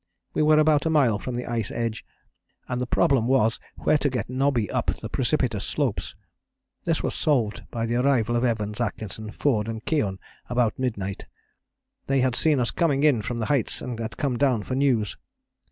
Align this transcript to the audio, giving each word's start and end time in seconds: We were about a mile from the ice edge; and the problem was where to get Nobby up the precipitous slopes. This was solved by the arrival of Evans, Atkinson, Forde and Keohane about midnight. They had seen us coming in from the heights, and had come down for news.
We 0.33 0.41
were 0.41 0.57
about 0.57 0.87
a 0.87 0.89
mile 0.89 1.19
from 1.19 1.35
the 1.35 1.45
ice 1.45 1.69
edge; 1.69 2.03
and 2.67 2.81
the 2.81 2.87
problem 2.87 3.27
was 3.27 3.59
where 3.75 3.99
to 3.99 4.09
get 4.09 4.31
Nobby 4.31 4.67
up 4.71 4.87
the 4.87 5.09
precipitous 5.09 5.63
slopes. 5.63 6.15
This 6.85 7.03
was 7.03 7.13
solved 7.13 7.65
by 7.69 7.85
the 7.85 7.97
arrival 7.97 8.35
of 8.35 8.43
Evans, 8.43 8.81
Atkinson, 8.81 9.29
Forde 9.29 9.67
and 9.67 9.85
Keohane 9.85 10.17
about 10.49 10.79
midnight. 10.79 11.27
They 12.07 12.21
had 12.21 12.35
seen 12.35 12.59
us 12.59 12.71
coming 12.71 13.03
in 13.03 13.21
from 13.21 13.37
the 13.37 13.45
heights, 13.45 13.79
and 13.79 13.99
had 13.99 14.17
come 14.17 14.37
down 14.39 14.63
for 14.63 14.73
news. 14.73 15.17